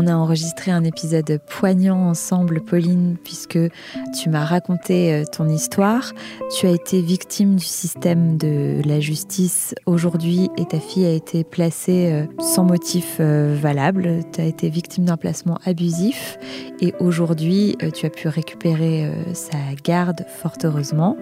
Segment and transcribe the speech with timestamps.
[0.00, 3.58] On a enregistré un épisode poignant ensemble, Pauline, puisque
[4.16, 6.12] tu m'as raconté euh, ton histoire.
[6.56, 11.42] Tu as été victime du système de la justice aujourd'hui et ta fille a été
[11.42, 14.20] placée euh, sans motif euh, valable.
[14.32, 16.38] Tu as été victime d'un placement abusif
[16.80, 21.16] et aujourd'hui tu as pu récupérer sa garde fort heureusement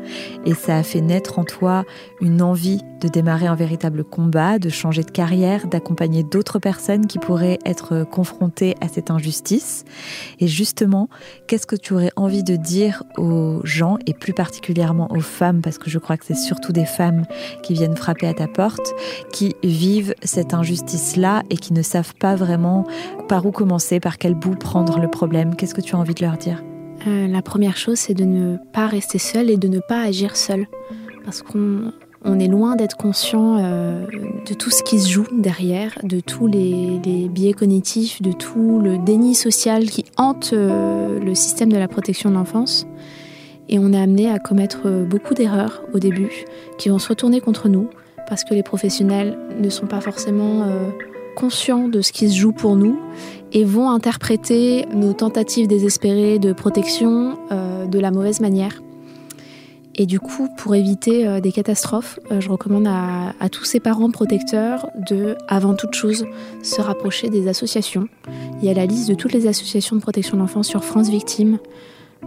[0.45, 1.85] et ça a fait naître en toi
[2.21, 7.19] une envie de démarrer un véritable combat, de changer de carrière, d'accompagner d'autres personnes qui
[7.19, 9.85] pourraient être confrontées à cette injustice.
[10.41, 11.09] Et justement,
[11.47, 15.79] qu'est-ce que tu aurais envie de dire aux gens, et plus particulièrement aux femmes, parce
[15.79, 17.25] que je crois que c'est surtout des femmes
[17.63, 18.95] qui viennent frapper à ta porte,
[19.33, 22.87] qui vivent cette injustice-là et qui ne savent pas vraiment
[23.29, 25.55] par où commencer, par quel bout prendre le problème?
[25.55, 26.63] Qu'est-ce que tu as envie de leur dire?
[27.07, 30.37] Euh, La première chose, c'est de ne pas rester seule et de ne pas agir
[30.37, 30.67] seule.
[31.25, 31.93] Parce qu'on
[32.27, 34.05] on est loin d'être conscient euh,
[34.47, 36.99] de tout ce qui se joue derrière, de tous les,
[37.31, 42.31] biais cognitifs, de tout le déni social qui hante euh, le système de la protection
[42.31, 42.87] de l'enfance.
[43.69, 46.45] Et on est amené à commettre beaucoup d'erreurs au début
[46.79, 47.89] qui vont se retourner contre nous
[48.29, 50.91] parce que les professionnels ne sont pas forcément euh,
[51.37, 52.99] conscients de ce qui se joue pour nous
[53.53, 58.81] et vont interpréter nos tentatives désespérées de protection de la mauvaise manière.
[59.99, 64.11] Et du coup, pour éviter euh, des catastrophes, euh, je recommande à, tous ces parents
[64.11, 66.27] protecteurs de, avant toute chose,
[66.63, 68.07] se rapprocher des associations.
[68.61, 71.09] Il y a la liste de toutes les associations de protection de l'enfance sur France
[71.09, 71.59] Victimes,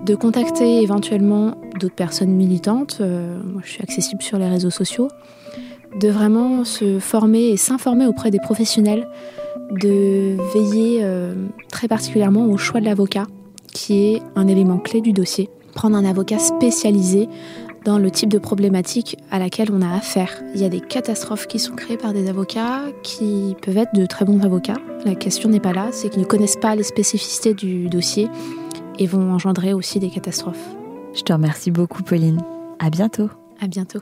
[0.03, 2.97] de contacter éventuellement d'autres personnes militantes.
[3.01, 5.07] Euh, moi, je suis accessible sur les réseaux sociaux.
[5.99, 9.07] De vraiment se former et s'informer auprès des professionnels,
[9.71, 11.03] de veiller
[11.71, 13.25] très particulièrement au choix de l'avocat,
[13.73, 17.27] qui est un élément clé du dossier prendre un avocat spécialisé
[17.85, 20.41] dans le type de problématique à laquelle on a affaire.
[20.53, 24.05] Il y a des catastrophes qui sont créées par des avocats qui peuvent être de
[24.05, 24.77] très bons avocats.
[25.05, 28.27] La question n'est pas là, c'est qu'ils ne connaissent pas les spécificités du dossier
[28.97, 30.69] et vont engendrer aussi des catastrophes.
[31.13, 32.41] Je te remercie beaucoup Pauline.
[32.79, 33.29] À bientôt.
[33.61, 33.99] À bientôt.